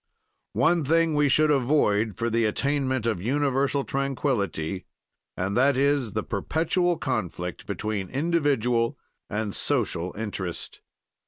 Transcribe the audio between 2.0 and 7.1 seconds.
for the attainment of universal tranquility, and that is the perpetual